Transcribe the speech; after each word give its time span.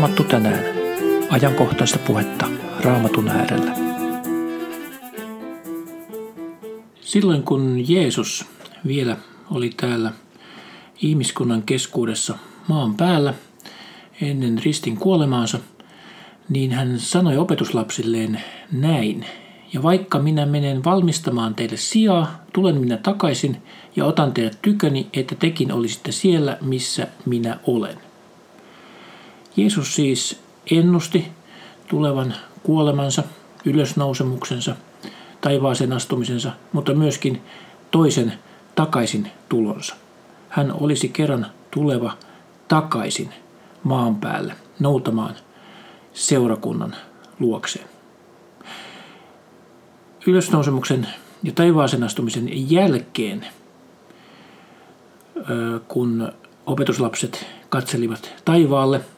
Raamattu 0.00 0.24
tänään. 0.24 0.64
Ajankohtaista 1.30 1.98
puhetta 1.98 2.46
Raamatun 2.80 3.28
äärellä. 3.28 3.74
Silloin 7.00 7.42
kun 7.42 7.84
Jeesus 7.88 8.46
vielä 8.86 9.16
oli 9.50 9.70
täällä 9.76 10.12
ihmiskunnan 11.02 11.62
keskuudessa 11.62 12.38
maan 12.68 12.94
päällä 12.94 13.34
ennen 14.20 14.60
ristin 14.64 14.96
kuolemaansa, 14.96 15.58
niin 16.48 16.72
hän 16.72 16.98
sanoi 16.98 17.36
opetuslapsilleen 17.36 18.40
näin. 18.72 19.26
Ja 19.72 19.82
vaikka 19.82 20.18
minä 20.18 20.46
menen 20.46 20.84
valmistamaan 20.84 21.54
teille 21.54 21.76
sijaa, 21.76 22.44
tulen 22.52 22.76
minä 22.76 22.96
takaisin 22.96 23.56
ja 23.96 24.04
otan 24.04 24.32
teidät 24.32 24.58
tyköni, 24.62 25.08
että 25.12 25.34
tekin 25.34 25.72
olisitte 25.72 26.12
siellä, 26.12 26.58
missä 26.60 27.06
minä 27.26 27.58
olen. 27.66 28.09
Jeesus 29.56 29.94
siis 29.94 30.40
ennusti 30.70 31.28
tulevan 31.88 32.34
kuolemansa, 32.62 33.22
ylösnousemuksensa, 33.64 34.76
taivaaseen 35.40 35.92
astumisensa, 35.92 36.52
mutta 36.72 36.94
myöskin 36.94 37.42
toisen 37.90 38.32
takaisin 38.74 39.30
tulonsa. 39.48 39.94
Hän 40.48 40.72
olisi 40.80 41.08
kerran 41.08 41.46
tuleva 41.70 42.12
takaisin 42.68 43.30
maan 43.82 44.16
päälle 44.16 44.54
noutamaan 44.78 45.34
seurakunnan 46.12 46.96
luokseen. 47.38 47.86
Ylösnousemuksen 50.26 51.08
ja 51.42 51.52
taivaaseen 51.52 52.02
astumisen 52.04 52.70
jälkeen, 52.70 53.46
kun 55.88 56.32
opetuslapset 56.66 57.46
katselivat 57.68 58.32
taivaalle– 58.44 59.00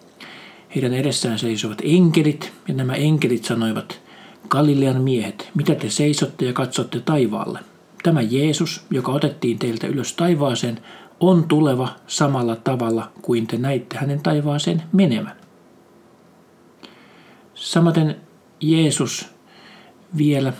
heidän 0.74 0.94
edessään 0.94 1.38
seisovat 1.38 1.82
enkelit, 1.84 2.52
ja 2.68 2.74
nämä 2.74 2.94
enkelit 2.94 3.44
sanoivat, 3.44 4.00
Galilean 4.48 5.02
miehet, 5.02 5.50
mitä 5.54 5.74
te 5.74 5.90
seisotte 5.90 6.44
ja 6.44 6.52
katsotte 6.52 7.00
taivaalle? 7.00 7.58
Tämä 8.02 8.22
Jeesus, 8.22 8.86
joka 8.90 9.12
otettiin 9.12 9.58
teiltä 9.58 9.86
ylös 9.86 10.12
taivaaseen, 10.12 10.80
on 11.20 11.44
tuleva 11.48 11.88
samalla 12.06 12.56
tavalla 12.56 13.12
kuin 13.22 13.46
te 13.46 13.58
näitte 13.58 13.96
hänen 13.96 14.22
taivaaseen 14.22 14.82
menevän. 14.92 15.36
Samaten 17.54 18.16
Jeesus 18.60 19.26
vielä 20.16 20.52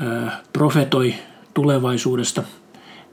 ö, 0.00 0.30
profetoi 0.52 1.14
tulevaisuudesta 1.54 2.42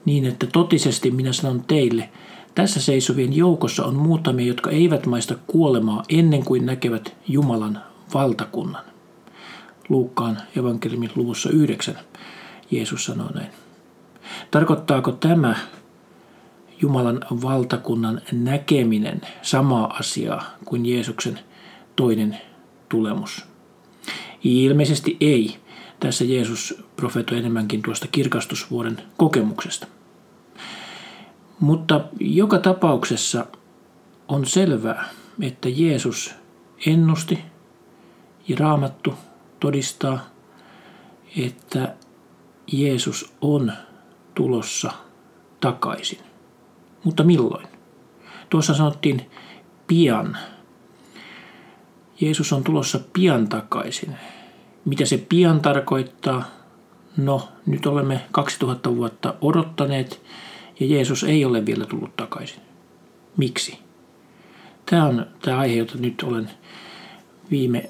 niin, 0.06 0.26
että 0.26 0.48
totisesti 0.48 1.12
minä 1.12 1.34
sanon 1.34 1.64
teille– 1.68 2.10
tässä 2.58 2.82
seisovien 2.82 3.36
joukossa 3.36 3.86
on 3.86 3.96
muutamia, 3.96 4.48
jotka 4.48 4.70
eivät 4.72 5.06
maista 5.06 5.36
kuolemaa 5.48 6.04
ennen 6.10 6.46
kuin 6.46 6.66
näkevät 6.66 7.16
Jumalan 7.28 7.82
valtakunnan. 8.14 8.84
Luukkaan 9.90 10.38
evankeliumin 10.56 11.12
luvussa 11.16 11.50
9 11.50 11.96
Jeesus 12.72 13.06
sanoo 13.06 13.30
näin. 13.34 13.50
Tarkoittaako 14.52 15.12
tämä 15.12 15.56
Jumalan 16.82 17.20
valtakunnan 17.42 18.22
näkeminen 18.32 19.22
samaa 19.42 19.94
asiaa 20.00 20.44
kuin 20.66 20.86
Jeesuksen 20.86 21.40
toinen 21.96 22.38
tulemus? 22.90 23.46
Ilmeisesti 24.44 25.18
ei. 25.22 25.58
Tässä 26.00 26.24
Jeesus 26.24 26.84
profetoi 26.96 27.38
enemmänkin 27.38 27.82
tuosta 27.82 28.08
kirkastusvuoden 28.12 29.02
kokemuksesta. 29.18 29.88
Mutta 31.60 32.02
joka 32.20 32.60
tapauksessa 32.60 33.46
on 34.28 34.46
selvää, 34.46 35.10
että 35.42 35.70
Jeesus 35.70 36.36
ennusti 36.88 37.40
ja 38.48 38.56
raamattu 38.60 39.14
todistaa, 39.60 40.20
että 41.38 41.96
Jeesus 42.72 43.34
on 43.42 43.74
tulossa 44.36 44.92
takaisin. 45.60 46.20
Mutta 47.04 47.24
milloin? 47.24 47.68
Tuossa 48.50 48.74
sanottiin 48.74 49.32
pian. 49.88 50.38
Jeesus 52.22 52.54
on 52.54 52.64
tulossa 52.64 53.00
pian 53.14 53.48
takaisin. 53.48 54.16
Mitä 54.86 55.06
se 55.06 55.26
pian 55.30 55.60
tarkoittaa? 55.60 56.46
No, 57.18 57.50
nyt 57.66 57.86
olemme 57.86 58.22
2000 58.32 58.96
vuotta 58.96 59.34
odottaneet 59.42 60.22
ja 60.80 60.88
Jeesus 60.88 61.24
ei 61.24 61.46
ole 61.46 61.66
vielä 61.66 61.86
tullut 61.86 62.16
takaisin. 62.16 62.62
Miksi? 63.38 63.80
Tämä 64.86 65.06
on 65.06 65.26
tämä 65.42 65.60
aihe, 65.60 65.76
jota 65.76 65.98
nyt 65.98 66.24
olen 66.24 66.50
viime, 67.52 67.90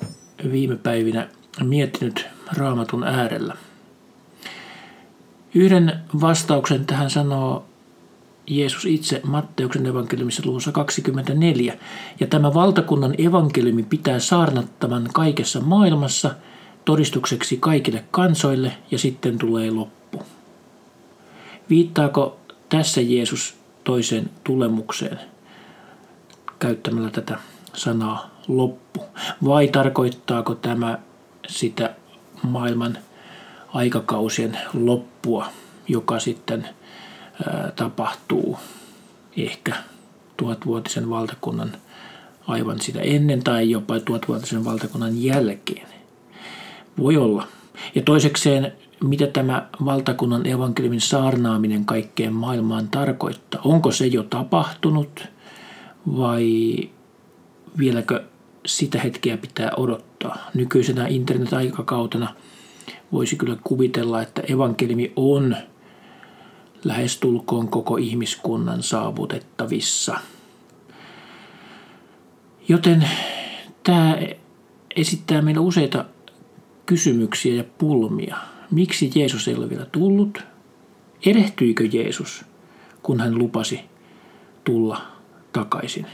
viime 0.51 0.75
päivinä 0.75 1.29
miettinyt 1.63 2.25
raamatun 2.57 3.03
äärellä. 3.03 3.57
Yhden 5.55 5.99
vastauksen 6.21 6.85
tähän 6.85 7.09
sanoo 7.09 7.65
Jeesus 8.47 8.85
itse 8.85 9.21
Matteuksen 9.23 9.85
evankeliumissa 9.85 10.43
luvussa 10.45 10.71
24. 10.71 11.77
Ja 12.19 12.27
tämä 12.27 12.53
valtakunnan 12.53 13.15
evankeliumi 13.17 13.83
pitää 13.83 14.19
saarnattavan 14.19 15.09
kaikessa 15.13 15.61
maailmassa 15.61 16.35
todistukseksi 16.85 17.57
kaikille 17.57 18.03
kansoille 18.11 18.77
ja 18.91 18.97
sitten 18.97 19.37
tulee 19.37 19.71
loppu. 19.71 20.23
Viittaako 21.69 22.39
tässä 22.69 23.01
Jeesus 23.01 23.55
toiseen 23.83 24.29
tulemukseen 24.43 25.19
käyttämällä 26.59 27.09
tätä 27.09 27.37
sanaa 27.73 28.29
loppu? 28.47 29.05
Vai 29.45 29.67
tarkoittaako 29.67 30.55
tämä 30.55 30.99
sitä 31.47 31.95
maailman 32.43 32.97
aikakausien 33.73 34.57
loppua, 34.73 35.47
joka 35.87 36.19
sitten 36.19 36.69
tapahtuu 37.75 38.57
ehkä 39.37 39.75
tuhatvuotisen 40.37 41.09
valtakunnan 41.09 41.71
aivan 42.47 42.79
sitä 42.81 42.99
ennen 42.99 43.43
tai 43.43 43.69
jopa 43.69 43.99
tuhatvuotisen 43.99 44.65
valtakunnan 44.65 45.23
jälkeen. 45.23 45.87
Voi 46.97 47.17
olla. 47.17 47.47
Ja 47.95 48.01
toisekseen 48.01 48.73
mitä 49.03 49.27
tämä 49.27 49.67
valtakunnan 49.85 50.47
evankeliumin 50.47 51.01
saarnaaminen 51.01 51.85
kaikkeen 51.85 52.33
maailmaan 52.33 52.87
tarkoittaa. 52.87 53.61
Onko 53.63 53.91
se 53.91 54.07
jo 54.07 54.23
tapahtunut 54.23 55.27
vai 56.17 56.77
vieläkö 57.77 58.23
sitä 58.65 58.99
hetkeä 58.99 59.37
pitää 59.37 59.71
odottaa? 59.77 60.37
Nykyisenä 60.53 61.07
internet-aikakautena 61.07 62.33
voisi 63.11 63.35
kyllä 63.35 63.57
kuvitella, 63.63 64.21
että 64.21 64.41
evankeliumi 64.49 65.13
on 65.15 65.57
lähestulkoon 66.83 67.67
koko 67.67 67.97
ihmiskunnan 67.97 68.83
saavutettavissa. 68.83 70.19
Joten 72.67 73.09
tämä 73.83 74.17
esittää 74.95 75.41
meille 75.41 75.61
useita 75.61 76.05
kysymyksiä 76.85 77.55
ja 77.55 77.63
pulmia– 77.77 78.37
miksi 78.71 79.11
Jeesus 79.15 79.47
ei 79.47 79.55
ole 79.55 79.69
vielä 79.69 79.85
tullut? 79.85 80.43
Erehtyikö 81.25 81.83
Jeesus, 81.91 82.45
kun 83.03 83.19
hän 83.19 83.37
lupasi 83.37 83.79
tulla 84.63 85.01
takaisin? 85.53 86.05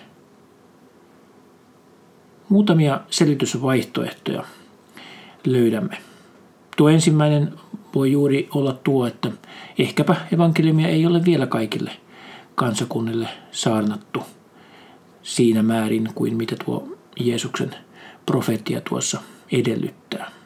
Muutamia 2.50 3.02
selitysvaihtoehtoja 3.09 4.44
löydämme. 5.46 5.97
Tuo 6.78 6.90
ensimmäinen 6.90 7.53
voi 7.96 8.12
juuri 8.12 8.47
olla 8.56 8.74
tuo, 8.74 9.08
että 9.08 9.31
ehkäpä 9.78 10.16
evankeliumia 10.34 10.88
ei 10.88 11.06
ole 11.06 11.26
vielä 11.26 11.47
kaikille 11.47 11.91
kansakunnille 12.56 13.28
saarnattu 13.52 14.20
siinä 15.23 15.64
määrin 15.64 16.09
kuin 16.16 16.38
mitä 16.38 16.56
tuo 16.66 16.97
Jeesuksen 17.20 17.76
profeettia 18.26 18.82
tuossa 18.82 19.22
edellyttää 19.52 20.42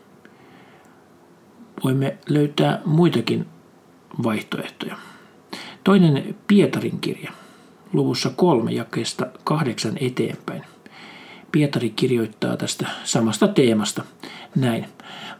voimme 1.83 2.17
löytää 2.29 2.81
muitakin 2.85 3.45
vaihtoehtoja. 4.23 4.97
Toinen 5.83 6.35
Pietarin 6.47 6.99
kirja, 6.99 7.31
luvussa 7.93 8.29
kolme 8.29 8.71
jakeesta 8.71 9.25
kahdeksan 9.43 9.97
eteenpäin. 9.99 10.63
Pietari 11.51 11.89
kirjoittaa 11.89 12.57
tästä 12.57 12.87
samasta 13.03 13.47
teemasta 13.47 14.03
näin. 14.55 14.85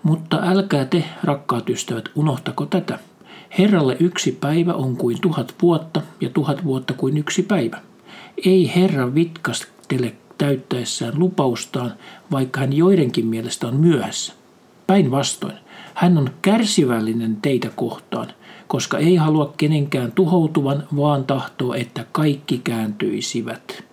Mutta 0.04 0.40
älkää 0.44 0.86
te, 0.86 1.04
rakkaat 1.24 1.70
ystävät, 1.70 2.10
unohtako 2.16 2.66
tätä. 2.66 3.00
Herralle 3.60 3.98
yksi 4.00 4.32
päivä 4.32 4.74
on 4.74 4.98
kuin 4.98 5.22
tuhat 5.22 5.56
vuotta 5.62 6.02
ja 6.22 6.30
tuhat 6.30 6.64
vuotta 6.64 6.94
kuin 6.94 7.18
yksi 7.18 7.44
päivä. 7.44 7.82
Ei 8.46 8.72
Herra 8.76 9.16
vitkastele 9.16 10.14
täyttäessään 10.38 11.20
lupaustaan, 11.20 11.94
vaikka 12.32 12.60
hän 12.60 12.74
joidenkin 12.74 13.26
mielestä 13.28 13.68
on 13.68 13.76
myöhässä. 13.76 14.34
Päinvastoin, 14.88 15.58
hän 15.98 16.18
on 16.18 16.30
kärsivällinen 16.42 17.36
teitä 17.42 17.70
kohtaan, 17.76 18.28
koska 18.68 18.98
ei 18.98 19.16
halua 19.16 19.54
kenenkään 19.58 20.12
tuhoutuvan, 20.12 20.88
vaan 20.96 21.24
tahtoo, 21.26 21.74
että 21.74 22.06
kaikki 22.12 22.58
kääntyisivät. 22.58 23.84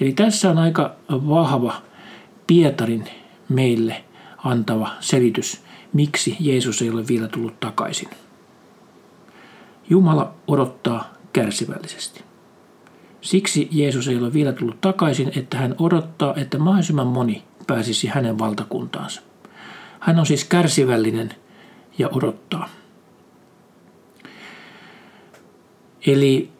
Eli 0.00 0.12
tässä 0.12 0.50
on 0.50 0.58
aika 0.58 0.94
vahva 1.10 1.82
Pietarin 2.46 3.04
meille 3.48 4.04
antava 4.44 4.90
selitys, 5.00 5.62
miksi 5.92 6.36
Jeesus 6.40 6.82
ei 6.82 6.90
ole 6.90 7.08
vielä 7.08 7.28
tullut 7.28 7.60
takaisin. 7.60 8.08
Jumala 9.90 10.34
odottaa 10.48 11.12
kärsivällisesti. 11.32 12.24
Siksi 13.20 13.68
Jeesus 13.70 14.08
ei 14.08 14.16
ole 14.16 14.32
vielä 14.32 14.52
tullut 14.52 14.80
takaisin, 14.80 15.32
että 15.36 15.58
hän 15.58 15.74
odottaa, 15.78 16.34
että 16.36 16.58
mahdollisimman 16.58 17.06
moni 17.06 17.42
pääsisi 17.66 18.06
hänen 18.06 18.38
valtakuntaansa. 18.38 19.29
Hän 20.00 20.18
on 20.18 20.26
siis 20.26 20.44
kärsivällinen 20.44 21.34
ja 21.98 22.08
odottaa. 22.08 22.68
Eli, 26.06 26.50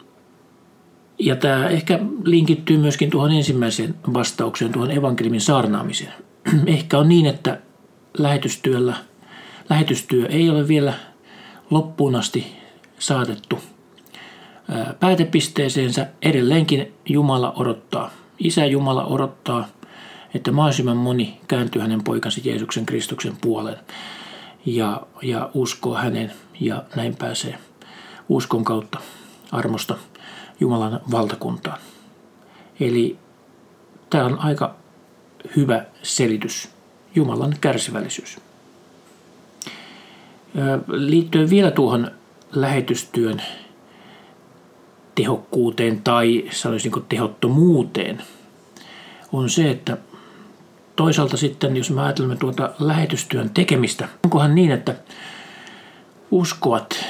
ja 1.19 1.37
tämä 1.37 1.69
ehkä 1.69 1.99
linkittyy 2.25 2.79
myöskin 2.79 3.11
tuohon 3.11 3.33
ensimmäiseen 3.33 3.95
vastaukseen, 4.15 4.73
tuohon 4.73 4.91
evankeliumin 4.91 5.41
saarnaamiseen. 5.41 6.13
Ehkä 6.67 6.99
on 6.99 7.09
niin, 7.09 7.27
että 7.27 7.61
lähetystyöllä, 8.19 8.97
lähetystyö 9.71 10.27
ei 10.27 10.51
ole 10.51 10.69
vielä 10.69 10.95
loppuun 11.71 12.17
asti 12.17 12.47
saatettu 12.99 13.59
päätepisteeseensä. 15.01 16.07
Edelleenkin 16.23 16.95
Jumala 17.09 17.53
odottaa, 17.57 18.11
Isä 18.39 18.67
Jumala 18.67 19.05
odottaa, 19.05 19.69
että 20.35 20.53
mahdollisimman 20.53 20.97
moni 20.97 21.41
kääntyy 21.49 21.83
hänen 21.83 22.05
poikansa 22.05 22.41
Jeesuksen 22.45 22.87
Kristuksen 22.87 23.37
puoleen 23.41 23.79
ja, 24.67 25.03
ja 25.23 25.51
uskoo 25.55 25.95
hänen 25.95 26.33
ja 26.61 26.85
näin 26.97 27.17
pääsee 27.17 27.59
uskon 28.29 28.65
kautta 28.65 28.99
armosta 29.53 29.97
Jumalan 30.61 31.01
valtakuntaan. 31.11 31.79
Eli 32.81 33.19
tämä 34.11 34.25
on 34.25 34.39
aika 34.39 34.75
hyvä 35.57 35.85
selitys, 36.03 36.69
Jumalan 37.15 37.55
kärsivällisyys. 37.61 38.39
Liittyen 40.87 41.51
vielä 41.51 41.71
tuohon 41.71 42.11
lähetystyön 42.53 43.43
tehokkuuteen 45.15 46.03
tai 46.03 46.45
sanoisinko 46.51 47.01
tehottomuuteen, 47.01 48.23
on 49.33 49.51
se, 49.51 49.71
että 49.71 49.99
toisaalta 51.01 51.37
sitten, 51.37 51.77
jos 51.77 51.91
me 51.91 52.03
ajattelemme 52.03 52.37
tuota 52.37 52.71
lähetystyön 52.79 53.51
tekemistä, 53.51 54.09
onkohan 54.25 54.55
niin, 54.55 54.71
että 54.71 54.95
uskovat 56.31 57.05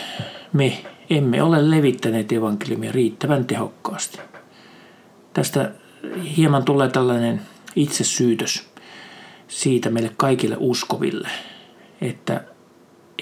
me 0.53 0.85
emme 1.11 1.43
ole 1.43 1.71
levittäneet 1.71 2.33
evankeliumia 2.33 2.93
riittävän 2.93 3.45
tehokkaasti. 3.45 4.19
Tästä 5.33 5.73
hieman 6.37 6.65
tulee 6.65 6.89
tällainen 6.89 7.41
itsesyytös 7.77 8.69
siitä 9.49 9.91
meille 9.91 10.11
kaikille 10.17 10.57
uskoville, 10.59 11.29
että 12.01 12.45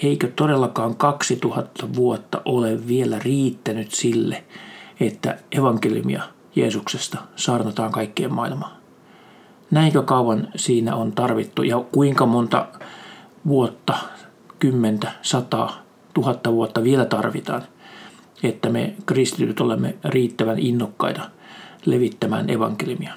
eikö 0.03 0.33
todellakaan 0.37 0.97
2000 0.97 1.95
vuotta 1.95 2.43
ole 2.45 2.89
vielä 2.89 3.19
riittänyt 3.19 3.93
sille, 3.93 4.45
että 5.01 5.39
evankeliumia 5.53 6.23
Jeesuksesta 6.57 7.19
saarnataan 7.37 7.93
kaikkeen 7.93 8.35
maailmaan. 8.35 8.78
Näinkö 9.71 10.03
kauan 10.03 10.49
siinä 10.57 10.97
on 10.97 11.13
tarvittu 11.13 11.63
ja 11.63 11.85
kuinka 11.93 12.27
monta 12.27 12.67
vuotta, 13.47 13.95
kymmentä, 14.59 15.13
sataa, 15.23 15.83
tuhatta 16.15 16.53
vuotta 16.53 16.85
vielä 16.85 17.05
tarvitaan, 17.05 17.63
että 18.43 18.69
me 18.69 18.95
kristityt 19.07 19.61
olemme 19.61 19.95
riittävän 20.05 20.59
innokkaita 20.59 21.31
levittämään 21.87 22.51
evankeliumia. 22.51 23.15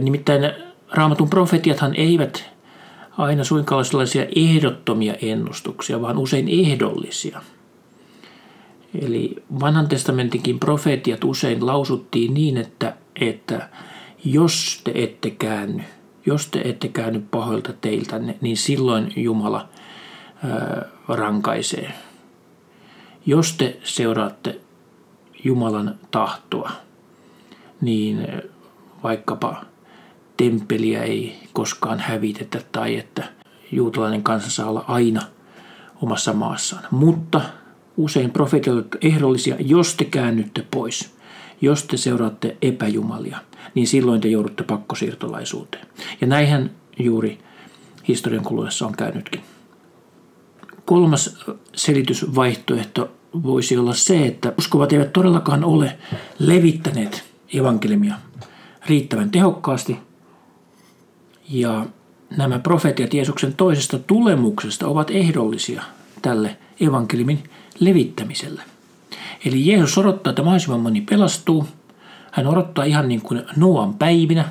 Nimittäin 0.00 0.52
raamatun 0.90 1.30
profetiathan 1.30 1.94
eivät 1.96 2.50
aina 3.18 3.44
suinkaan 3.44 3.76
ole 3.76 3.84
sellaisia 3.84 4.26
ehdottomia 4.36 5.14
ennustuksia, 5.22 6.02
vaan 6.02 6.18
usein 6.18 6.48
ehdollisia. 6.48 7.42
Eli 9.02 9.42
vanhan 9.60 9.88
testamentinkin 9.88 10.58
profetiat 10.58 11.24
usein 11.24 11.66
lausuttiin 11.66 12.34
niin, 12.34 12.56
että, 12.56 12.96
että 13.20 13.68
jos 14.24 14.80
te 14.84 14.92
ette 14.94 15.30
käänny, 15.30 15.82
jos 16.26 16.46
te 16.46 16.60
ette 16.64 16.88
käänny 16.88 17.20
pahoilta 17.30 17.72
teiltänne, 17.72 18.38
niin 18.40 18.56
silloin 18.56 19.12
Jumala 19.16 19.68
rankaisee. 21.08 21.92
Jos 23.26 23.52
te 23.52 23.80
seuraatte 23.84 24.60
Jumalan 25.44 25.98
tahtoa, 26.10 26.70
niin 27.80 28.28
vaikkapa 29.02 29.64
temppeliä 30.36 31.02
ei 31.02 31.38
koskaan 31.52 31.98
hävitetä 31.98 32.60
tai 32.72 32.96
että 32.96 33.24
juutalainen 33.72 34.22
kansa 34.22 34.50
saa 34.50 34.68
olla 34.68 34.84
aina 34.88 35.20
omassa 36.02 36.32
maassaan. 36.32 36.84
Mutta 36.90 37.40
usein 37.96 38.30
profeetit 38.30 38.74
ehdollisia, 39.02 39.56
jos 39.58 39.94
te 39.94 40.04
käännytte 40.04 40.66
pois, 40.70 41.14
jos 41.60 41.84
te 41.84 41.96
seuraatte 41.96 42.56
epäjumalia, 42.62 43.38
niin 43.74 43.86
silloin 43.86 44.20
te 44.20 44.28
joudutte 44.28 44.62
pakkosiirtolaisuuteen. 44.62 45.86
Ja 46.20 46.26
näinhän 46.26 46.70
juuri 46.98 47.38
historian 48.08 48.44
kuluessa 48.44 48.86
on 48.86 48.96
käynytkin. 48.96 49.40
Kolmas 50.84 51.38
selitysvaihtoehto 51.74 53.10
voisi 53.42 53.76
olla 53.76 53.94
se, 53.94 54.26
että 54.26 54.52
uskovat 54.58 54.92
eivät 54.92 55.12
todellakaan 55.12 55.64
ole 55.64 55.98
levittäneet 56.38 57.24
evankeliumia 57.54 58.14
riittävän 58.86 59.30
tehokkaasti– 59.30 59.98
ja 61.50 61.86
nämä 62.36 62.58
profetiat 62.58 63.14
Jeesuksen 63.14 63.54
toisesta 63.54 63.98
tulemuksesta 63.98 64.86
ovat 64.88 65.10
ehdollisia 65.10 65.82
tälle 66.22 66.56
evankeliumin 66.80 67.42
levittämiselle. 67.80 68.62
Eli 69.44 69.66
Jeesus 69.66 69.98
odottaa, 69.98 70.30
että 70.30 70.42
mahdollisimman 70.42 70.80
moni 70.80 71.00
pelastuu. 71.00 71.66
Hän 72.30 72.46
odottaa 72.46 72.84
ihan 72.84 73.08
niin 73.08 73.20
kuin 73.20 73.42
Noan 73.56 73.94
päivinä. 73.94 74.44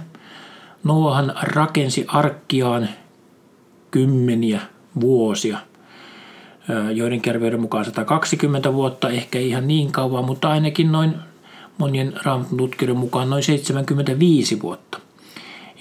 Noahan 0.84 1.34
rakensi 1.42 2.06
arkkiaan 2.08 2.90
kymmeniä 3.92 4.62
vuosia. 5.02 5.58
Joiden 6.94 7.22
kerveyden 7.22 7.62
mukaan 7.62 7.86
120 7.86 8.74
vuotta, 8.74 9.10
ehkä 9.10 9.40
ihan 9.40 9.68
niin 9.68 9.92
kauan, 9.92 10.26
mutta 10.26 10.50
ainakin 10.50 10.92
noin 10.92 11.16
monien 11.78 12.14
raamatun 12.24 12.70
mukaan 12.96 13.30
noin 13.30 13.44
75 13.44 14.62
vuotta. 14.62 15.00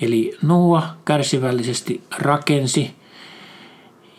Eli 0.00 0.38
Noa 0.42 0.82
kärsivällisesti 1.04 2.02
rakensi 2.18 2.94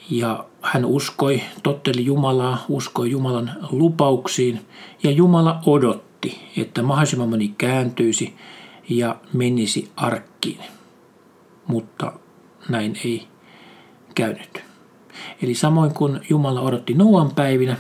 ja 0.10 0.46
hän 0.62 0.86
uskoi, 0.86 1.42
totteli 1.64 2.06
Jumalaa, 2.06 2.66
uskoi 2.70 3.12
Jumalan 3.12 3.52
lupauksiin 3.72 4.66
ja 5.04 5.12
Jumala 5.12 5.60
odotti, 5.66 6.09
että 6.58 6.84
mahdollisimman 6.84 7.30
moni 7.30 7.54
kääntyisi 7.58 8.36
ja 8.90 9.16
menisi 9.34 9.92
arkkiin. 9.96 10.64
Mutta 11.68 12.14
näin 12.70 12.98
ei 13.06 13.28
käynyt. 14.16 14.64
Eli 15.42 15.56
samoin 15.56 15.94
kuin 15.94 16.20
Jumala 16.30 16.62
odotti 16.62 16.94
Noan 16.94 17.32
päivinä, 17.32 17.78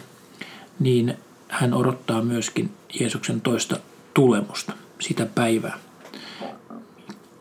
niin 0.80 1.18
hän 1.48 1.74
odottaa 1.74 2.22
myöskin 2.22 2.72
Jeesuksen 3.00 3.42
toista 3.42 3.80
tulemusta, 4.14 4.74
sitä 5.00 5.26
päivää 5.26 5.80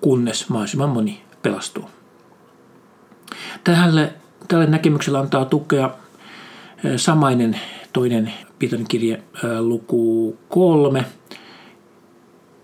kunnes 0.00 0.48
mahdollisimman 0.48 0.88
moni 0.88 1.22
pelastuu. 1.42 1.90
Tälle, 3.64 4.12
tälle 4.48 4.66
näkemykselle 4.66 5.18
antaa 5.18 5.44
tukea 5.44 5.90
samainen 6.96 7.60
toinen 7.92 8.32
Pietarin 8.58 8.88
kirje 8.88 9.22
luku 9.60 10.36
kolme, 10.48 11.04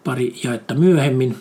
pari 0.05 0.35
jaetta 0.45 0.75
myöhemmin. 0.75 1.37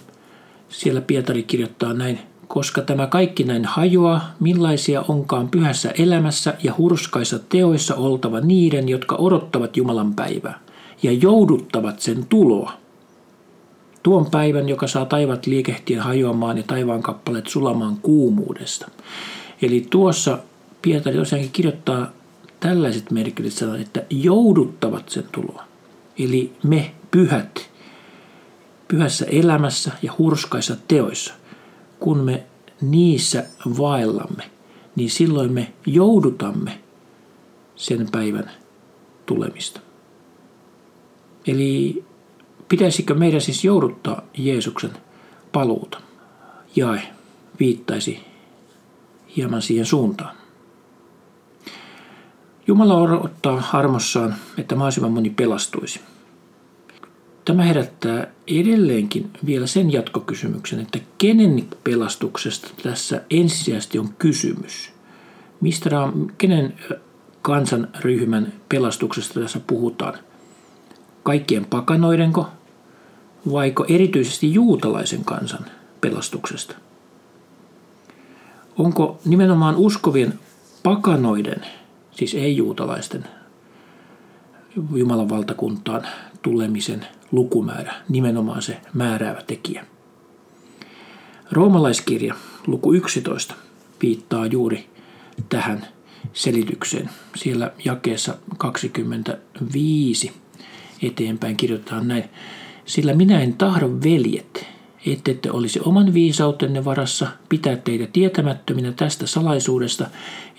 Siellä 0.70 1.02
Pietari 1.02 1.44
kirjoittaa 1.44 1.94
näin, 1.94 2.20
koska 2.48 2.82
tämä 2.82 3.08
kaikki 3.08 3.44
näin 3.44 3.66
hajoaa, 3.66 4.36
millaisia 4.40 5.06
onkaan 5.08 5.50
pyhässä 5.50 5.92
elämässä 5.98 6.54
ja 6.64 6.74
hurskaissa 6.78 7.40
teoissa 7.40 7.96
oltava 7.96 8.40
niiden, 8.40 8.90
jotka 8.90 9.16
odottavat 9.16 9.78
Jumalan 9.78 10.14
päivää 10.14 10.60
ja 11.04 11.12
jouduttavat 11.12 12.00
sen 12.00 12.26
tuloa– 12.26 12.74
Tuon 14.04 14.32
päivän, 14.32 14.70
joka 14.70 14.88
saa 14.88 15.06
taivat 15.06 15.46
liikehtien 15.46 16.00
hajoamaan 16.00 16.58
ja 16.58 16.64
taivaan 16.64 17.04
kappaleet 17.04 17.48
sulamaan 17.48 17.98
kuumuudesta. 18.02 18.92
Eli 19.62 19.88
tuossa 19.90 20.40
Pietari 20.82 21.18
tosiaankin 21.18 21.52
kirjoittaa 21.52 22.12
tällaiset 22.63 23.12
merkilliset 23.12 23.60
sanat, 23.60 23.82
että 23.82 24.05
jouduttavat 24.10 25.10
sen 25.10 25.24
tuloa. 25.32 25.63
Eli 26.20 26.53
me 26.63 26.96
pyhät, 27.12 27.70
pyhässä 28.88 29.25
elämässä 29.25 29.91
ja 30.01 30.13
hurskaissa 30.17 30.75
teoissa, 30.88 31.34
kun 32.00 32.17
me 32.17 32.43
niissä 32.82 33.46
vaellamme, 33.77 34.43
niin 34.96 35.10
silloin 35.10 35.53
me 35.53 35.74
joudutamme 35.86 36.79
sen 37.75 38.08
päivän 38.12 38.51
tulemista. 39.25 39.79
Eli 41.48 42.03
pitäisikö 42.70 43.13
meidän 43.13 43.41
siis 43.41 43.63
jouduttaa 43.63 44.22
Jeesuksen 44.38 44.91
paluuta? 45.51 46.01
Jae 46.75 47.01
viittaisi 47.60 48.20
hieman 49.36 49.62
siihen 49.62 49.86
suuntaan. 49.86 50.43
Jumala 52.67 52.98
odottaa 52.98 53.63
armossaan, 53.74 54.36
että 54.58 54.75
mahdollisimman 54.75 55.12
moni 55.12 55.29
pelastuisi. 55.29 56.00
Tämä 57.46 57.63
herättää 57.63 58.27
edelleenkin 58.48 59.29
vielä 59.46 59.67
sen 59.67 59.91
jatkokysymyksen, 59.91 60.79
että 60.79 61.00
kenen 61.17 61.67
pelastuksesta 61.84 62.67
tässä 62.84 63.22
ensisijaisesti 63.29 64.00
on 64.00 64.10
kysymys? 64.20 64.91
Mistä, 65.62 65.89
kenen 66.38 66.74
kansanryhmän 67.41 68.53
pelastuksesta 68.70 69.39
tässä 69.39 69.60
puhutaan? 69.67 70.13
Kaikkien 71.24 71.65
pakanoidenko 71.65 72.48
vaiko 73.51 73.86
erityisesti 73.89 74.53
juutalaisen 74.53 75.25
kansan 75.25 75.65
pelastuksesta? 76.01 76.75
Onko 78.77 79.20
nimenomaan 79.25 79.75
uskovien 79.75 80.39
pakanoiden, 80.84 81.65
siis 82.15 82.34
ei-juutalaisten, 82.34 83.25
Jumalan 84.96 85.29
valtakuntaan 85.29 86.08
tulemisen 86.41 87.08
lukumäärä 87.32 87.93
nimenomaan 88.10 88.62
se 88.62 88.77
määräävä 88.93 89.41
tekijä? 89.41 89.86
Roomalaiskirja 91.51 92.36
luku 92.67 92.93
11 92.93 93.55
viittaa 94.01 94.46
juuri 94.46 94.89
tähän 95.50 95.88
selitykseen. 96.34 97.10
Siellä 97.36 97.72
jakeessa 97.86 98.38
25 98.58 100.32
eteenpäin 101.03 101.58
kirjoitetaan 101.58 102.08
näin. 102.08 102.24
Sillä 102.86 103.13
minä 103.13 103.41
en 103.41 103.53
tahdo 103.53 103.89
veljet, 104.03 104.65
ette 105.06 105.52
olisi 105.52 105.80
oman 105.86 106.14
viisautenne 106.14 106.86
varassa 106.86 107.28
pitää 107.50 107.76
teitä 107.76 108.08
tietämättöminä 108.14 108.92
tästä 108.92 109.28
salaisuudesta, 109.28 110.08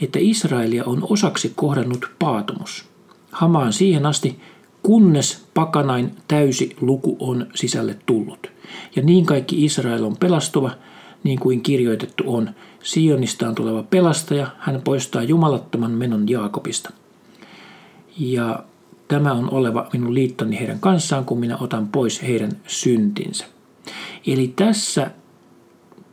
että 0.00 0.18
Israelia 0.22 0.84
on 0.84 1.06
osaksi 1.10 1.52
kohdannut 1.56 2.10
paatumus. 2.18 2.84
Hamaan 3.32 3.72
siihen 3.72 4.06
asti, 4.06 4.40
kunnes 4.82 5.46
pakanain 5.54 6.10
täysi 6.28 6.76
luku 6.80 7.16
on 7.20 7.46
sisälle 7.54 7.96
tullut. 8.06 8.52
Ja 8.96 9.02
niin 9.02 9.26
kaikki 9.26 9.64
Israel 9.64 10.04
on 10.04 10.16
pelastuva, 10.16 10.70
niin 11.24 11.38
kuin 11.38 11.60
kirjoitettu 11.60 12.24
on. 12.26 12.50
Sionistaan 12.82 13.54
tuleva 13.54 13.82
pelastaja, 13.82 14.46
hän 14.58 14.82
poistaa 14.82 15.22
jumalattoman 15.22 15.90
menon 15.90 16.28
Jaakobista. 16.28 16.90
Ja 18.18 18.64
tämä 19.08 19.32
on 19.32 19.50
oleva 19.50 19.88
minun 19.92 20.14
liittoni 20.14 20.60
heidän 20.60 20.80
kanssaan, 20.80 21.24
kun 21.24 21.40
minä 21.40 21.56
otan 21.56 21.88
pois 21.88 22.22
heidän 22.22 22.52
syntinsä. 22.66 23.53
Eli 24.26 24.52
tässä 24.56 25.10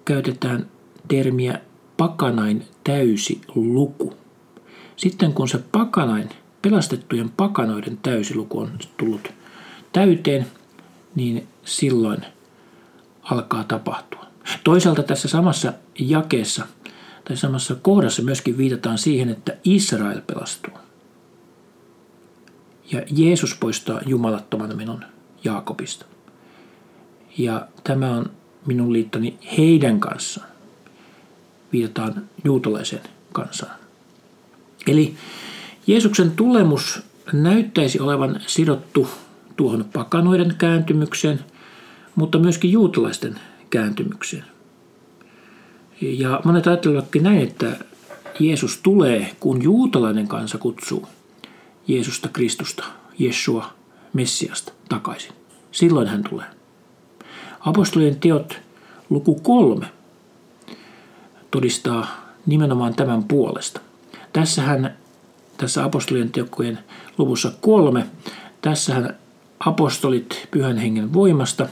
käytetään 0.05 0.67
termiä 1.07 1.61
pakanain 1.97 2.65
täysi 2.83 3.41
luku. 3.55 4.13
Sitten 4.95 5.33
kun 5.33 5.47
se 5.47 5.57
pakanain, 5.71 6.29
pelastettujen 6.61 7.29
pakanoiden 7.29 7.97
täysiluku 7.97 8.59
on 8.59 8.79
tullut 8.97 9.33
täyteen, 9.93 10.47
niin 11.15 11.47
silloin 11.65 12.25
alkaa 13.23 13.63
tapahtua. 13.63 14.25
Toisaalta 14.63 15.03
tässä 15.03 15.27
samassa 15.27 15.73
jakeessa 15.99 16.67
tai 17.27 17.37
samassa 17.37 17.75
kohdassa 17.75 18.21
myöskin 18.21 18.57
viitataan 18.57 18.97
siihen, 18.97 19.29
että 19.29 19.57
Israel 19.63 20.21
pelastuu. 20.27 20.73
Ja 22.91 23.01
Jeesus 23.11 23.55
poistaa 23.59 24.01
jumalattoman 24.05 24.77
menon 24.77 25.05
Jaakobista. 25.43 26.05
Ja 27.37 27.67
tämä 27.83 28.11
on 28.11 28.31
minun 28.65 28.93
liittoni 28.93 29.37
heidän 29.57 29.99
kanssaan. 29.99 30.47
Viitataan 31.73 32.29
juutalaisen 32.43 33.01
kansaan. 33.33 33.75
Eli 34.87 35.15
Jeesuksen 35.87 36.31
tulemus 36.31 37.01
näyttäisi 37.33 37.99
olevan 37.99 38.41
sidottu 38.47 39.07
tuohon 39.55 39.85
pakanoiden 39.93 40.55
kääntymykseen, 40.57 41.39
mutta 42.15 42.39
myöskin 42.39 42.71
juutalaisten 42.71 43.39
kääntymykseen. 43.69 44.45
Ja 46.01 46.41
monet 46.45 46.67
ajattelevatkin 46.67 47.23
näin, 47.23 47.41
että 47.41 47.77
Jeesus 48.39 48.79
tulee, 48.83 49.35
kun 49.39 49.61
juutalainen 49.61 50.27
kansa 50.27 50.57
kutsuu 50.57 51.07
Jeesusta 51.87 52.29
Kristusta, 52.29 52.83
Jeshua, 53.19 53.73
Messiasta 54.13 54.73
takaisin. 54.89 55.31
Silloin 55.71 56.07
hän 56.07 56.23
tulee. 56.29 56.60
Apostolien 57.65 58.19
teot 58.19 58.59
luku 59.09 59.35
kolme 59.35 59.85
todistaa 61.51 62.07
nimenomaan 62.45 62.93
tämän 62.93 63.23
puolesta. 63.23 63.81
Tässähän 64.33 64.97
tässä 65.57 65.83
apostolien 65.83 66.31
teokkojen 66.31 66.79
luvussa 67.17 67.51
kolme, 67.61 68.05
tässähän 68.61 69.17
apostolit 69.59 70.47
pyhän 70.51 70.77
hengen 70.77 71.13
voimasta 71.13 71.67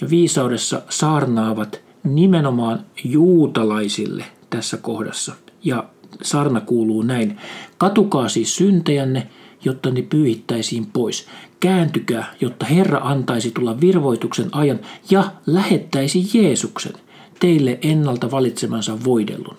ja 0.00 0.10
viisaudessa 0.10 0.82
saarnaavat 0.88 1.80
nimenomaan 2.04 2.80
juutalaisille 3.04 4.24
tässä 4.50 4.76
kohdassa. 4.76 5.34
Ja 5.64 5.84
sarna 6.22 6.60
kuuluu 6.60 7.02
näin, 7.02 7.40
katukaa 7.78 8.28
siis 8.28 8.56
syntejänne, 8.56 9.26
jotta 9.64 9.90
ne 9.90 10.02
pyyhittäisiin 10.02 10.86
pois. 10.86 11.26
Kääntykää, 11.60 12.34
jotta 12.40 12.66
Herra 12.66 12.98
antaisi 12.98 13.50
tulla 13.50 13.80
virvoituksen 13.80 14.48
ajan 14.52 14.80
ja 15.10 15.24
lähettäisi 15.46 16.30
Jeesuksen, 16.34 16.92
teille 17.40 17.78
ennalta 17.82 18.30
valitsemansa 18.30 19.04
voidellun. 19.04 19.56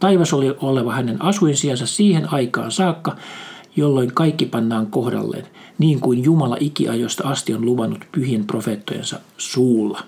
Taivas 0.00 0.32
oli 0.32 0.56
oleva 0.60 0.92
hänen 0.92 1.22
asuinsijansa 1.22 1.86
siihen 1.86 2.32
aikaan 2.32 2.72
saakka, 2.72 3.16
jolloin 3.76 4.14
kaikki 4.14 4.46
pannaan 4.46 4.86
kohdalleen, 4.86 5.46
niin 5.78 6.00
kuin 6.00 6.24
Jumala 6.24 6.56
ikiajoista 6.60 7.28
asti 7.28 7.54
on 7.54 7.66
luvannut 7.66 8.04
pyhien 8.12 8.46
profeettojensa 8.46 9.20
suulla. 9.38 10.00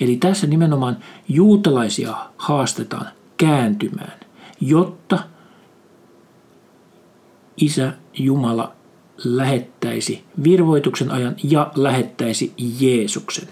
Eli 0.00 0.16
tässä 0.16 0.46
nimenomaan 0.46 0.96
juutalaisia 1.28 2.16
haastetaan 2.36 3.06
kääntymään, 3.36 4.20
jotta 4.60 5.18
Isä 7.56 7.92
Jumala 8.14 8.72
lähettäisi 9.24 10.24
virvoituksen 10.44 11.10
ajan 11.10 11.36
ja 11.44 11.72
lähettäisi 11.74 12.52
Jeesuksen. 12.80 13.48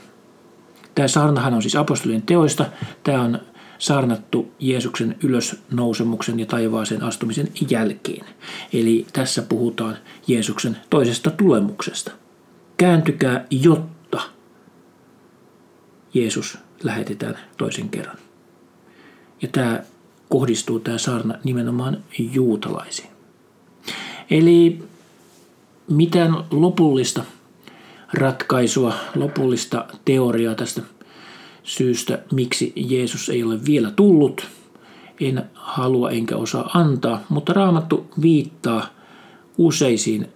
Tämä 0.95 1.09
saarnahan 1.09 1.55
on 1.55 1.63
siis 1.63 1.77
apostolien 1.77 2.23
teoista. 2.23 2.67
Tämä 3.03 3.23
on 3.23 3.39
saarnattu 3.79 4.53
Jeesuksen 4.59 5.17
ylösnousemuksen 5.23 6.41
ja 6.41 6.47
taivaaseen 6.47 7.03
astumisen 7.03 7.49
jälkeen. 7.71 8.27
Eli 8.73 9.07
tässä 9.13 9.43
puhutaan 9.43 9.97
Jeesuksen 10.27 10.77
toisesta 10.91 11.31
tulemuksesta. 11.31 12.13
Kääntykää, 12.77 13.47
jotta 13.51 14.21
Jeesus 16.15 16.59
lähetetään 16.83 17.39
toisen 17.57 17.89
kerran. 17.89 18.17
Ja 19.43 19.49
tämä 19.49 19.81
kohdistuu 20.29 20.81
tämä 20.81 20.99
saarna 20.99 21.35
nimenomaan 21.45 22.05
juutalaisiin. 22.19 23.14
Eli 24.31 24.83
mitään 25.91 26.45
lopullista 26.51 27.25
ratkaisua, 28.13 28.95
lopullista 29.15 29.85
teoriaa 30.05 30.55
tästä 30.55 30.83
syystä, 31.63 32.23
miksi 32.33 32.73
Jeesus 32.77 33.29
ei 33.29 33.43
ole 33.43 33.65
vielä 33.67 33.91
tullut, 33.91 34.47
en 35.21 35.45
halua 35.55 36.11
enkä 36.11 36.37
osaa 36.37 36.71
antaa, 36.75 37.21
mutta 37.29 37.53
raamattu 37.53 38.07
viittaa 38.23 38.87
useisiin 39.59 40.29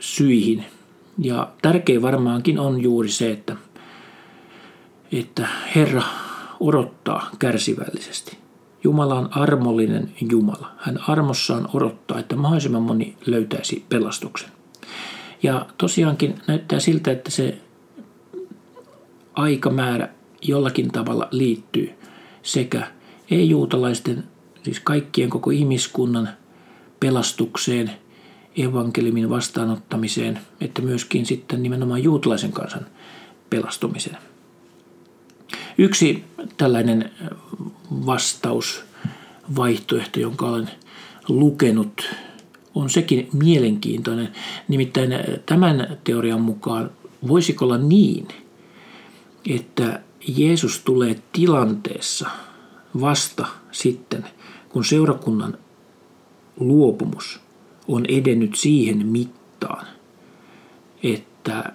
syihin. 0.00 0.64
Ja 1.18 1.52
tärkein 1.62 2.02
varmaankin 2.02 2.58
on 2.58 2.82
juuri 2.82 3.08
se, 3.08 3.30
että, 3.30 3.56
että 5.12 5.48
Herra 5.74 6.02
odottaa 6.60 7.30
kärsivällisesti. 7.38 8.43
Jumala 8.84 9.14
on 9.14 9.28
armollinen 9.36 10.12
Jumala. 10.30 10.70
Hän 10.76 10.98
armossaan 11.08 11.68
odottaa, 11.74 12.18
että 12.18 12.36
mahdollisimman 12.36 12.82
moni 12.82 13.16
löytäisi 13.26 13.84
pelastuksen. 13.88 14.48
Ja 15.42 15.66
tosiaankin 15.78 16.34
näyttää 16.46 16.80
siltä, 16.80 17.10
että 17.10 17.30
se 17.30 17.58
aikamäärä 19.34 20.08
jollakin 20.42 20.92
tavalla 20.92 21.28
liittyy 21.30 21.92
sekä 22.42 22.86
ei-juutalaisten, 23.30 24.24
siis 24.62 24.80
kaikkien 24.80 25.30
koko 25.30 25.50
ihmiskunnan 25.50 26.28
pelastukseen, 27.00 27.90
evankeliumin 28.56 29.30
vastaanottamiseen, 29.30 30.38
että 30.60 30.82
myöskin 30.82 31.26
sitten 31.26 31.62
nimenomaan 31.62 32.02
juutalaisen 32.02 32.52
kansan 32.52 32.86
pelastumiseen. 33.50 34.16
Yksi 35.78 36.24
tällainen 36.56 37.10
vastaus, 37.90 38.84
vaihtoehto, 39.56 40.20
jonka 40.20 40.46
olen 40.46 40.70
lukenut, 41.28 42.08
on 42.74 42.90
sekin 42.90 43.28
mielenkiintoinen. 43.32 44.28
Nimittäin 44.68 45.10
tämän 45.46 45.98
teorian 46.04 46.40
mukaan 46.40 46.90
voisiko 47.28 47.64
olla 47.64 47.78
niin, 47.78 48.28
että 49.50 50.02
Jeesus 50.28 50.80
tulee 50.84 51.22
tilanteessa 51.32 52.30
vasta 53.00 53.46
sitten, 53.72 54.24
kun 54.68 54.84
seurakunnan 54.84 55.58
luopumus 56.60 57.40
on 57.88 58.06
edennyt 58.08 58.54
siihen 58.54 59.06
mittaan, 59.06 59.86
että 61.02 61.72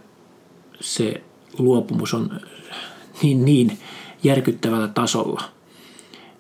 se 0.80 1.24
luopumus 1.58 2.14
on 2.14 2.40
niin, 3.24 3.46
niin 3.46 3.78
järkyttävällä 4.24 4.88
tasolla, 4.88 5.42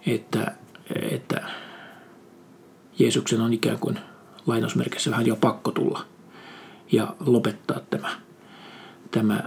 että, 0.05 0.55
että 1.11 1.41
Jeesuksen 2.99 3.41
on 3.41 3.53
ikään 3.53 3.79
kuin 3.79 3.99
lainausmerkissä 4.47 5.11
vähän 5.11 5.25
jo 5.25 5.35
pakko 5.35 5.71
tulla 5.71 6.05
ja 6.91 7.15
lopettaa 7.25 7.79
tämä, 7.89 8.09
tämä 9.11 9.43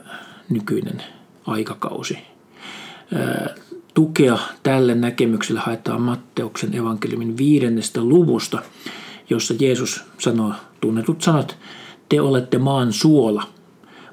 nykyinen 0.51 1.03
aikakausi. 1.47 2.19
Tukea 3.95 4.39
tälle 4.63 4.95
näkemykselle 4.95 5.61
haetaan 5.61 6.03
Matteuksen 6.03 6.75
evankeliumin 6.75 7.37
viidennestä 7.37 8.01
luvusta, 8.01 8.63
jossa 9.31 9.55
Jeesus 9.61 10.05
sanoo 10.19 10.53
tunnetut 10.81 11.23
sanat, 11.23 11.59
te 12.09 12.21
olette 12.21 12.59
maan 12.59 12.93
suola, 12.93 13.43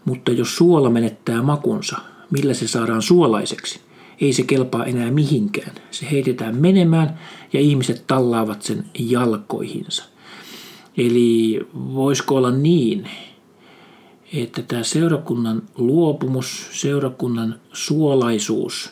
mutta 0.06 0.32
jos 0.32 0.58
suola 0.58 0.90
menettää 0.90 1.42
makunsa, 1.42 1.98
millä 2.32 2.54
se 2.54 2.68
saadaan 2.68 3.02
suolaiseksi? 3.02 3.82
Ei 4.22 4.34
se 4.34 4.44
kelpaa 4.44 4.86
enää 4.86 5.12
mihinkään. 5.12 5.72
Se 5.92 6.12
heitetään 6.12 6.58
menemään 6.58 7.20
ja 7.54 7.60
ihmiset 7.60 8.04
tallaavat 8.08 8.62
sen 8.62 8.86
jalkoihinsa. 9.00 10.04
Eli 10.98 11.60
voisiko 11.74 12.36
olla 12.36 12.52
niin, 12.52 13.10
että 14.34 14.62
tämä 14.62 14.84
seurakunnan 14.84 15.64
luopumus, 15.76 16.68
seurakunnan 16.72 17.60
suolaisuus 17.74 18.92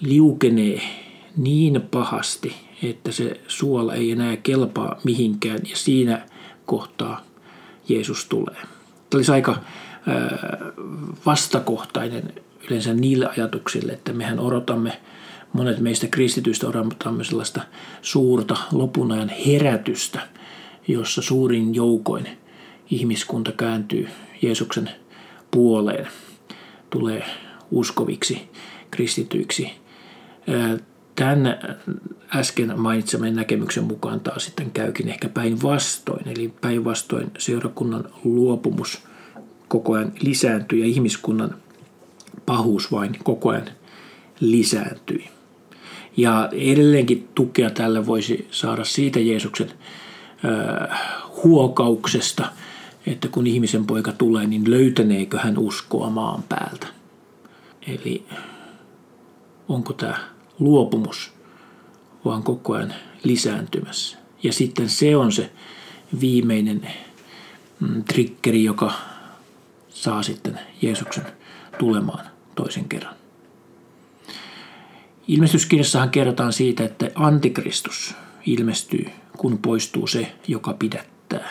liukenee 0.00 0.82
niin 1.36 1.82
pahasti, 1.90 2.54
että 2.82 3.12
se 3.12 3.40
suola 3.48 3.94
ei 3.94 4.10
enää 4.10 4.36
kelpaa 4.36 5.00
mihinkään 5.04 5.60
ja 5.70 5.76
siinä 5.76 6.26
kohtaa 6.66 7.20
Jeesus 7.88 8.26
tulee. 8.26 8.56
Tämä 9.10 9.18
olisi 9.18 9.32
aika 9.32 9.56
vastakohtainen 11.26 12.34
yleensä 12.70 12.94
niille 12.94 13.26
ajatuksille, 13.26 13.92
että 13.92 14.12
mehän 14.12 14.40
odotamme, 14.40 15.00
monet 15.52 15.80
meistä 15.80 16.06
kristityistä 16.06 16.66
odotamme 16.66 17.24
sellaista 17.24 17.60
suurta 18.02 18.56
lopun 18.72 19.12
ajan 19.12 19.28
herätystä, 19.46 20.20
jossa 20.88 21.22
suurin 21.22 21.74
joukoin 21.74 22.28
ihmiskunta 22.90 23.52
kääntyy 23.52 24.08
Jeesuksen 24.42 24.90
puoleen, 25.50 26.08
tulee 26.90 27.24
uskoviksi, 27.70 28.48
kristityiksi. 28.90 29.70
Tämän 31.14 31.58
äsken 32.36 32.80
mainitseman 32.80 33.34
näkemyksen 33.34 33.84
mukaan 33.84 34.20
taas 34.20 34.44
sitten 34.44 34.70
käykin 34.70 35.08
ehkä 35.08 35.28
päinvastoin, 35.28 36.28
eli 36.28 36.52
päinvastoin 36.60 37.30
seurakunnan 37.38 38.04
luopumus 38.24 39.02
koko 39.68 39.92
ajan 39.92 40.12
lisääntyy 40.20 40.78
ja 40.78 40.86
ihmiskunnan 40.86 41.54
pahuus 42.46 42.92
vain 42.92 43.18
koko 43.24 43.48
ajan 43.48 43.70
lisääntyi. 44.40 45.28
Ja 46.16 46.48
edelleenkin 46.52 47.28
tukea 47.34 47.70
tälle 47.70 48.06
voisi 48.06 48.48
saada 48.50 48.84
siitä 48.84 49.20
Jeesuksen 49.20 49.70
huokauksesta, 51.44 52.48
että 53.06 53.28
kun 53.28 53.46
ihmisen 53.46 53.86
poika 53.86 54.12
tulee, 54.12 54.46
niin 54.46 54.70
löytäneekö 54.70 55.38
hän 55.38 55.58
uskoa 55.58 56.10
maan 56.10 56.42
päältä. 56.42 56.86
Eli 57.86 58.26
onko 59.68 59.92
tämä 59.92 60.18
luopumus 60.58 61.32
vaan 62.24 62.42
koko 62.42 62.72
ajan 62.72 62.94
lisääntymässä. 63.24 64.18
Ja 64.42 64.52
sitten 64.52 64.88
se 64.88 65.16
on 65.16 65.32
se 65.32 65.50
viimeinen 66.20 66.88
mm, 67.80 68.04
triggeri, 68.04 68.64
joka 68.64 68.92
saa 69.88 70.22
sitten 70.22 70.60
Jeesuksen 70.82 71.26
tulemaan 71.78 72.26
toisen 72.54 72.88
kerran. 72.88 73.14
Ilmestyskirjassahan 75.28 76.10
kerrotaan 76.10 76.52
siitä, 76.52 76.84
että 76.84 77.10
antikristus 77.14 78.14
ilmestyy, 78.46 79.06
kun 79.36 79.58
poistuu 79.58 80.06
se, 80.06 80.32
joka 80.48 80.72
pidättää, 80.72 81.50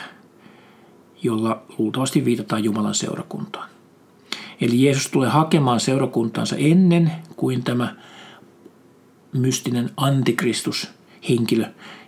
jolla 1.23 1.63
luultavasti 1.77 2.25
viitataan 2.25 2.63
Jumalan 2.63 2.95
seurakuntaan. 2.95 3.69
Eli 4.61 4.83
Jeesus 4.83 5.09
tulee 5.09 5.29
hakemaan 5.29 5.79
seurakuntaansa 5.79 6.55
ennen 6.55 7.11
kuin 7.35 7.63
tämä 7.63 7.95
mystinen 9.33 9.89
antikristus 9.97 10.89
henkilö 11.29 11.65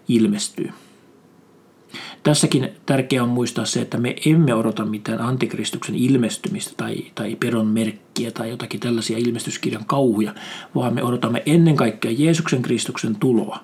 ilmestyy. 0.07 0.71
Tässäkin 2.23 2.69
tärkeää 2.85 3.23
on 3.23 3.29
muistaa 3.29 3.65
se, 3.65 3.81
että 3.81 3.97
me 3.97 4.15
emme 4.25 4.53
odota 4.53 4.85
mitään 4.85 5.21
antikristuksen 5.21 5.95
ilmestymistä 5.95 6.73
tai, 6.77 6.95
tai 7.15 7.35
peron 7.35 7.67
merkkiä 7.67 8.31
tai 8.31 8.49
jotakin 8.49 8.79
tällaisia 8.79 9.17
ilmestyskirjan 9.17 9.85
kauhuja, 9.85 10.35
vaan 10.75 10.93
me 10.93 11.03
odotamme 11.03 11.43
ennen 11.45 11.75
kaikkea 11.75 12.11
Jeesuksen 12.17 12.61
Kristuksen 12.61 13.15
tuloa. 13.15 13.59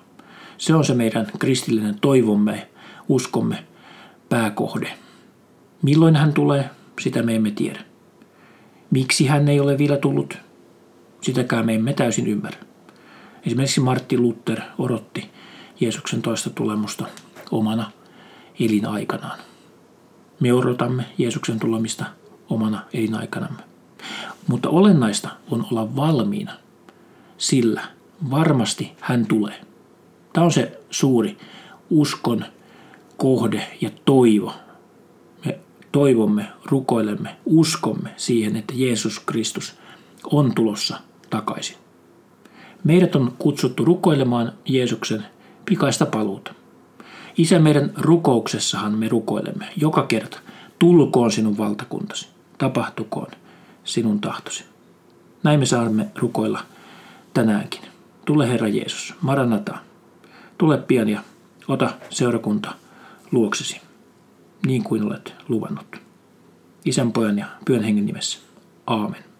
Se 0.58 0.74
on 0.74 0.84
se 0.84 0.94
meidän 0.94 1.26
kristillinen 1.38 2.00
toivomme, 2.00 2.68
uskomme 3.08 3.64
pääkohde. 4.28 4.92
Milloin 5.82 6.16
hän 6.16 6.32
tulee, 6.32 6.70
sitä 7.00 7.22
me 7.22 7.34
emme 7.34 7.50
tiedä. 7.50 7.80
Miksi 8.90 9.26
hän 9.26 9.48
ei 9.48 9.60
ole 9.60 9.78
vielä 9.78 9.96
tullut, 9.96 10.38
sitäkään 11.20 11.66
me 11.66 11.74
emme 11.74 11.92
täysin 11.92 12.26
ymmärrä. 12.26 12.58
Esimerkiksi 13.46 13.80
Martti 13.80 14.18
Luther 14.18 14.60
odotti 14.78 15.30
Jeesuksen 15.80 16.22
toista 16.22 16.50
tulemusta 16.50 17.06
omana 17.50 17.90
elinaikanaan. 18.60 19.38
Me 20.40 20.52
odotamme 20.52 21.04
Jeesuksen 21.18 21.60
tulemista 21.60 22.04
omana 22.50 22.82
elinaikanamme. 22.92 23.62
Mutta 24.46 24.68
olennaista 24.68 25.28
on 25.50 25.66
olla 25.72 25.96
valmiina, 25.96 26.52
sillä 27.38 27.82
varmasti 28.30 28.92
hän 29.00 29.26
tulee. 29.26 29.60
Tämä 30.32 30.44
on 30.44 30.52
se 30.52 30.80
suuri 30.90 31.38
uskon 31.90 32.44
kohde 33.16 33.66
ja 33.80 33.90
toivo. 34.04 34.54
Me 35.44 35.58
toivomme, 35.92 36.46
rukoilemme, 36.64 37.36
uskomme 37.46 38.10
siihen, 38.16 38.56
että 38.56 38.72
Jeesus 38.76 39.20
Kristus 39.20 39.74
on 40.32 40.54
tulossa 40.54 41.00
takaisin. 41.30 41.76
Meidät 42.84 43.16
on 43.16 43.32
kutsuttu 43.38 43.84
rukoilemaan 43.84 44.52
Jeesuksen 44.64 45.26
pikaista 45.64 46.06
paluuta. 46.06 46.54
Isä, 47.36 47.58
meidän 47.58 47.92
rukouksessahan 47.96 48.98
me 48.98 49.08
rukoilemme 49.08 49.68
joka 49.76 50.06
kerta. 50.06 50.38
Tulkoon 50.78 51.32
sinun 51.32 51.58
valtakuntasi, 51.58 52.28
tapahtukoon 52.58 53.30
sinun 53.84 54.20
tahtosi. 54.20 54.64
Näin 55.42 55.60
me 55.60 55.66
saamme 55.66 56.06
rukoilla 56.16 56.60
tänäänkin. 57.34 57.80
Tule 58.24 58.48
Herra 58.48 58.68
Jeesus, 58.68 59.14
Maranata. 59.20 59.78
Tule 60.58 60.78
pian 60.78 61.08
ja 61.08 61.20
ota 61.68 61.90
seurakunta 62.10 62.74
luoksesi, 63.32 63.80
niin 64.66 64.84
kuin 64.84 65.02
olet 65.02 65.34
luvannut. 65.48 65.96
Isän, 66.84 67.12
pojan 67.12 67.38
ja 67.38 67.46
pyön 67.64 67.82
hengen 67.82 68.06
nimessä. 68.06 68.38
Aamen. 68.86 69.33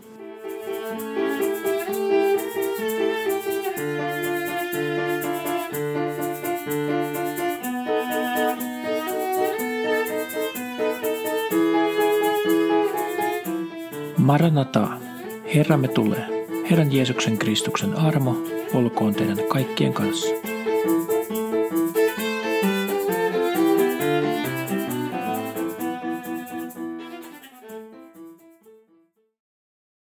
Maranata, 14.25 14.89
Herramme 15.55 15.89
tulee. 15.89 16.47
Herran 16.71 16.93
Jeesuksen 16.93 17.39
Kristuksen 17.39 17.95
armo 17.95 18.37
olkoon 18.75 19.15
teidän 19.15 19.39
kaikkien 19.49 19.93
kanssa. 19.93 20.54